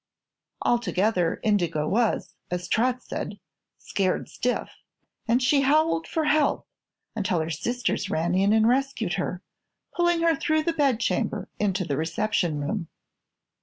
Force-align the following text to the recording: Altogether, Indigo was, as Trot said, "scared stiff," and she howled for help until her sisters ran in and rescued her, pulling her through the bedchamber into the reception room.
Altogether, 0.63 1.39
Indigo 1.43 1.87
was, 1.87 2.33
as 2.49 2.67
Trot 2.67 3.03
said, 3.03 3.39
"scared 3.77 4.27
stiff," 4.29 4.71
and 5.27 5.43
she 5.43 5.61
howled 5.61 6.07
for 6.07 6.23
help 6.25 6.65
until 7.15 7.39
her 7.39 7.51
sisters 7.51 8.09
ran 8.09 8.33
in 8.33 8.51
and 8.51 8.67
rescued 8.67 9.13
her, 9.13 9.43
pulling 9.95 10.21
her 10.23 10.35
through 10.35 10.63
the 10.63 10.73
bedchamber 10.73 11.49
into 11.59 11.85
the 11.85 11.97
reception 11.97 12.57
room. 12.59 12.87